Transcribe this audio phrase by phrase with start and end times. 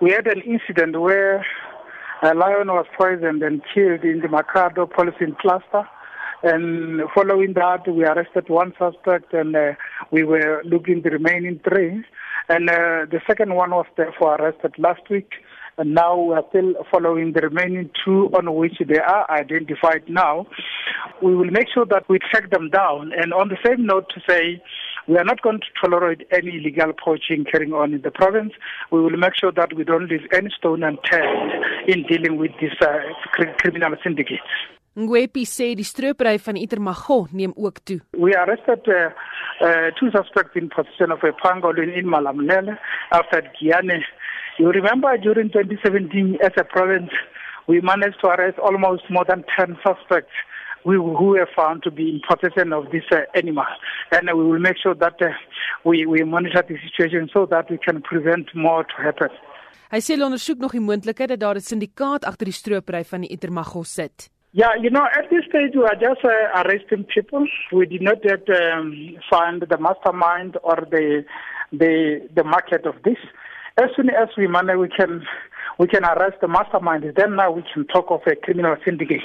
[0.00, 1.44] We had an incident where
[2.22, 5.88] a lion was poisoned and killed in the Mercado policing cluster.
[6.44, 9.72] And following that, we arrested one suspect and uh,
[10.12, 12.04] we were looking the remaining three.
[12.48, 15.32] And uh, the second one was therefore arrested last week.
[15.78, 20.46] And now we are still following the remaining two on which they are identified now.
[21.22, 23.10] We will make sure that we track them down.
[23.20, 24.62] And on the same note to say,
[25.08, 28.52] we are not going to tolerate any illegal poaching carrying on in the province.
[28.92, 31.52] We will make sure that we don't leave any stone unturned
[31.88, 32.98] in dealing with these uh,
[33.58, 34.52] criminal syndicates.
[34.98, 38.00] Ngoepe sê die stropery van ietermagô neem ook toe.
[38.18, 39.12] We arrested uh,
[39.62, 42.74] uh, two suspects in possession of a pangolin in Malamulele
[43.12, 44.02] after Giyani.
[44.58, 47.14] You remember during 2017 as a province
[47.68, 50.34] we managed to arrest almost more than 10 suspects
[50.84, 53.66] we, who were found to be in possession of this uh, animal.
[54.12, 55.28] And we will make sure that uh,
[55.84, 59.30] we, we monitor the situation so that we can prevent more to happen.
[59.88, 63.22] Hy sê hulle ondersoek nog die moontlikheid dat daar 'n syndikaat agter die stropery van
[63.24, 64.28] die ietermagô sit.
[64.52, 67.46] Yeah, you know, at this stage we are just uh, arresting people.
[67.72, 71.24] We did not yet um, find the mastermind or the
[71.72, 73.20] the the market of this.
[73.76, 75.22] As soon as we manage, we can
[75.78, 77.04] we can arrest the mastermind.
[77.16, 79.24] Then now we can talk of a criminal syndicate.